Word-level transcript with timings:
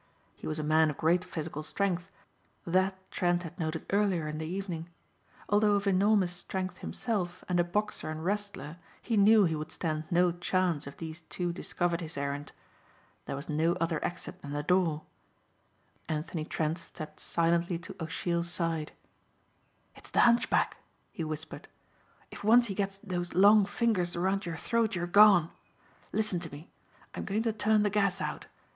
He 0.35 0.47
was 0.47 0.57
a 0.57 0.63
man 0.63 0.89
of 0.89 0.97
great 0.97 1.23
physical 1.23 1.61
strength, 1.61 2.09
that 2.65 2.97
Trent 3.11 3.43
had 3.43 3.59
noted 3.59 3.85
earlier 3.91 4.27
in 4.27 4.39
the 4.39 4.47
evening. 4.47 4.89
Although 5.47 5.75
of 5.75 5.85
enormous 5.85 6.31
strength 6.31 6.79
himself, 6.79 7.43
and 7.47 7.59
a 7.59 7.63
boxer 7.63 8.09
and 8.09 8.25
wrestler, 8.25 8.77
he 8.99 9.15
knew 9.15 9.43
he 9.45 9.55
would 9.55 9.71
stand 9.71 10.05
no 10.09 10.31
chance 10.31 10.87
if 10.87 10.97
these 10.97 11.21
two 11.21 11.53
discovered 11.53 12.01
his 12.01 12.17
errand. 12.17 12.51
There 13.27 13.35
was 13.35 13.47
no 13.47 13.73
other 13.73 14.03
exit 14.03 14.41
than 14.41 14.53
the 14.53 14.63
door. 14.63 15.03
Anthony 16.09 16.45
Trent 16.45 16.79
stepped 16.79 17.19
silently 17.19 17.77
to 17.77 17.95
O'Sheill's 18.01 18.49
side. 18.49 18.93
"It's 19.95 20.09
the 20.09 20.21
Hunchback," 20.21 20.77
he 21.11 21.23
whispered. 21.23 21.67
"If 22.31 22.43
once 22.43 22.65
he 22.65 22.73
gets 22.73 22.97
those 22.97 23.35
long 23.35 23.67
fingers 23.67 24.15
around 24.15 24.47
your 24.47 24.57
throat 24.57 24.95
you're 24.95 25.05
gone. 25.05 25.51
Listen 26.11 26.39
to 26.39 26.51
me. 26.51 26.71
I'm 27.13 27.23
going 27.23 27.43
to 27.43 27.53
turn 27.53 27.83
the 27.83 27.91
gas 27.91 28.19
out. 28.19 28.47